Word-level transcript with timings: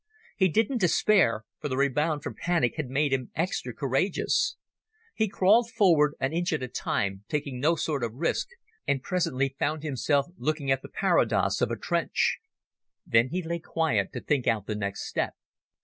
He 0.35 0.49
didn't 0.49 0.79
despair, 0.79 1.45
for 1.59 1.69
the 1.69 1.77
rebound 1.77 2.23
from 2.23 2.33
panic 2.33 2.73
had 2.75 2.89
made 2.89 3.13
him 3.13 3.29
extra 3.35 3.71
courageous. 3.71 4.55
He 5.13 5.27
crawled 5.29 5.69
forward, 5.69 6.15
an 6.19 6.33
inch 6.33 6.51
at 6.53 6.63
a 6.63 6.67
time, 6.67 7.23
taking 7.29 7.59
no 7.59 7.75
sort 7.75 8.03
of 8.03 8.15
risk, 8.15 8.47
and 8.87 9.03
presently 9.03 9.55
found 9.59 9.83
himself 9.83 10.25
looking 10.39 10.71
at 10.71 10.81
the 10.81 10.89
parados 10.89 11.61
of 11.61 11.69
a 11.69 11.77
trench. 11.77 12.39
Then 13.05 13.27
he 13.27 13.43
lay 13.43 13.59
quiet 13.59 14.11
to 14.13 14.21
think 14.21 14.47
out 14.47 14.65
the 14.65 14.73
next 14.73 15.05
step. 15.07 15.35